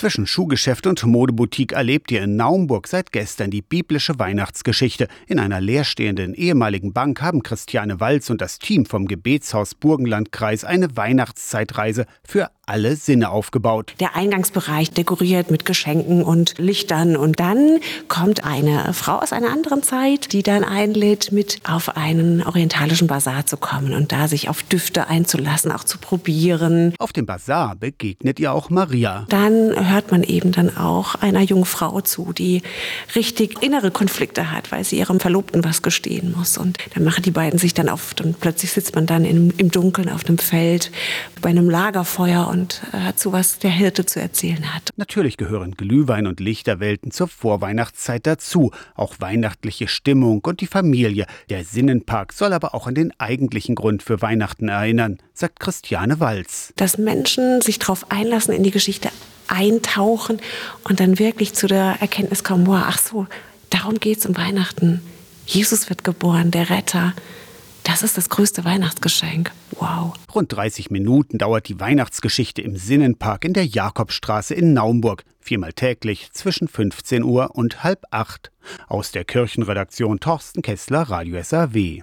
Zwischen 0.00 0.26
Schuhgeschäft 0.26 0.86
und 0.86 1.04
Modeboutique 1.04 1.72
erlebt 1.72 2.10
ihr 2.10 2.22
in 2.22 2.34
Naumburg 2.34 2.86
seit 2.86 3.12
gestern 3.12 3.50
die 3.50 3.60
biblische 3.60 4.18
Weihnachtsgeschichte. 4.18 5.08
In 5.26 5.38
einer 5.38 5.60
leerstehenden 5.60 6.32
ehemaligen 6.32 6.94
Bank 6.94 7.20
haben 7.20 7.42
Christiane 7.42 8.00
Walz 8.00 8.30
und 8.30 8.40
das 8.40 8.58
Team 8.58 8.86
vom 8.86 9.06
Gebetshaus 9.06 9.74
Burgenlandkreis 9.74 10.64
eine 10.64 10.96
Weihnachtszeitreise 10.96 12.06
für 12.24 12.50
alle 12.70 12.94
Sinne 12.94 13.30
aufgebaut. 13.30 13.94
Der 13.98 14.14
Eingangsbereich 14.14 14.92
dekoriert 14.92 15.50
mit 15.50 15.64
Geschenken 15.64 16.22
und 16.22 16.54
Lichtern 16.58 17.16
und 17.16 17.40
dann 17.40 17.80
kommt 18.06 18.44
eine 18.44 18.94
Frau 18.94 19.16
aus 19.16 19.32
einer 19.32 19.50
anderen 19.50 19.82
Zeit, 19.82 20.32
die 20.32 20.44
dann 20.44 20.62
einlädt, 20.62 21.32
mit 21.32 21.58
auf 21.68 21.96
einen 21.96 22.46
orientalischen 22.46 23.08
Bazar 23.08 23.44
zu 23.44 23.56
kommen 23.56 23.92
und 23.92 24.12
da 24.12 24.28
sich 24.28 24.48
auf 24.48 24.62
Düfte 24.62 25.08
einzulassen, 25.08 25.72
auch 25.72 25.82
zu 25.82 25.98
probieren. 25.98 26.94
Auf 27.00 27.12
dem 27.12 27.26
Bazar 27.26 27.74
begegnet 27.74 28.38
ihr 28.38 28.52
auch 28.52 28.70
Maria. 28.70 29.26
Dann 29.28 29.90
hört 29.90 30.12
man 30.12 30.22
eben 30.22 30.52
dann 30.52 30.76
auch 30.76 31.16
einer 31.16 31.40
jungen 31.40 31.64
Frau 31.64 32.00
zu, 32.02 32.32
die 32.32 32.62
richtig 33.16 33.64
innere 33.64 33.90
Konflikte 33.90 34.52
hat, 34.52 34.70
weil 34.70 34.84
sie 34.84 34.98
ihrem 34.98 35.18
Verlobten 35.18 35.64
was 35.64 35.82
gestehen 35.82 36.34
muss. 36.36 36.56
Und 36.56 36.78
dann 36.94 37.02
machen 37.02 37.24
die 37.24 37.32
beiden 37.32 37.58
sich 37.58 37.74
dann 37.74 37.88
auf 37.88 38.14
und 38.22 38.38
plötzlich 38.38 38.70
sitzt 38.70 38.94
man 38.94 39.06
dann 39.06 39.24
im, 39.24 39.52
im 39.56 39.72
Dunkeln 39.72 40.08
auf 40.08 40.24
einem 40.26 40.38
Feld 40.38 40.92
bei 41.42 41.50
einem 41.50 41.68
Lagerfeuer 41.68 42.46
und 42.46 42.59
und 42.60 42.82
hört 42.92 43.18
zu, 43.18 43.32
was 43.32 43.58
der 43.58 43.70
Hirte 43.70 44.04
zu 44.04 44.20
erzählen 44.20 44.74
hat. 44.74 44.90
Natürlich 44.96 45.36
gehören 45.36 45.72
Glühwein 45.72 46.26
und 46.26 46.40
Lichterwelten 46.40 47.10
zur 47.10 47.28
Vorweihnachtszeit 47.28 48.26
dazu, 48.26 48.70
auch 48.94 49.14
weihnachtliche 49.18 49.88
Stimmung 49.88 50.40
und 50.44 50.60
die 50.60 50.66
Familie. 50.66 51.26
Der 51.48 51.64
Sinnenpark 51.64 52.32
soll 52.32 52.52
aber 52.52 52.74
auch 52.74 52.86
an 52.86 52.94
den 52.94 53.12
eigentlichen 53.18 53.74
Grund 53.74 54.02
für 54.02 54.20
Weihnachten 54.20 54.68
erinnern, 54.68 55.18
sagt 55.32 55.58
Christiane 55.58 56.20
Walz. 56.20 56.72
Dass 56.76 56.98
Menschen 56.98 57.62
sich 57.62 57.78
darauf 57.78 58.10
einlassen, 58.10 58.54
in 58.54 58.62
die 58.62 58.70
Geschichte 58.70 59.08
eintauchen 59.48 60.38
und 60.84 61.00
dann 61.00 61.18
wirklich 61.18 61.54
zu 61.54 61.66
der 61.66 61.96
Erkenntnis 62.00 62.44
kommen, 62.44 62.66
wow, 62.66 62.82
ach 62.86 62.98
so, 62.98 63.26
darum 63.70 63.98
geht 63.98 64.18
es 64.18 64.26
um 64.26 64.36
Weihnachten. 64.36 65.00
Jesus 65.46 65.88
wird 65.88 66.04
geboren, 66.04 66.50
der 66.50 66.68
Retter. 66.68 67.14
Das 67.84 68.02
ist 68.02 68.18
das 68.18 68.28
größte 68.28 68.64
Weihnachtsgeschenk. 68.64 69.50
Wow. 69.80 70.12
Rund 70.34 70.52
30 70.52 70.90
Minuten 70.90 71.38
dauert 71.38 71.66
die 71.68 71.80
Weihnachtsgeschichte 71.80 72.60
im 72.60 72.76
Sinnenpark 72.76 73.46
in 73.46 73.54
der 73.54 73.64
Jakobstraße 73.64 74.54
in 74.54 74.74
Naumburg. 74.74 75.24
Viermal 75.40 75.72
täglich 75.72 76.30
zwischen 76.32 76.68
15 76.68 77.22
Uhr 77.22 77.56
und 77.56 77.82
halb 77.82 78.04
acht. 78.10 78.52
Aus 78.88 79.10
der 79.10 79.24
Kirchenredaktion 79.24 80.20
Torsten 80.20 80.60
Kessler, 80.60 81.02
Radio 81.02 81.42
SAW. 81.42 81.98